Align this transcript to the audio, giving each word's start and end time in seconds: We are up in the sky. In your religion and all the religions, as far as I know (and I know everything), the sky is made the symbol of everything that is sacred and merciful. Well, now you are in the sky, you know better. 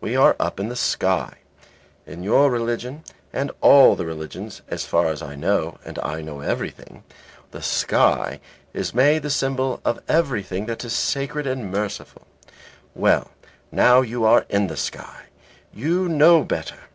We 0.00 0.16
are 0.16 0.34
up 0.40 0.58
in 0.58 0.68
the 0.68 0.74
sky. 0.74 1.34
In 2.04 2.24
your 2.24 2.50
religion 2.50 3.04
and 3.32 3.52
all 3.60 3.94
the 3.94 4.04
religions, 4.04 4.62
as 4.66 4.84
far 4.84 5.06
as 5.06 5.22
I 5.22 5.36
know 5.36 5.78
(and 5.84 5.96
I 6.00 6.22
know 6.22 6.40
everything), 6.40 7.04
the 7.52 7.62
sky 7.62 8.40
is 8.72 8.92
made 8.92 9.22
the 9.22 9.30
symbol 9.30 9.80
of 9.84 10.00
everything 10.08 10.66
that 10.66 10.84
is 10.84 10.92
sacred 10.92 11.46
and 11.46 11.70
merciful. 11.70 12.26
Well, 12.96 13.30
now 13.70 14.00
you 14.00 14.24
are 14.24 14.44
in 14.48 14.66
the 14.66 14.76
sky, 14.76 15.26
you 15.72 16.08
know 16.08 16.42
better. 16.42 16.88